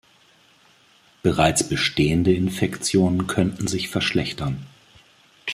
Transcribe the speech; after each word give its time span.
Bereits 1.21 1.63
bestehende 1.69 2.33
Infektionen 2.33 3.27
könnten 3.27 3.67
sich 3.67 3.87
verschlechtern. 3.89 4.65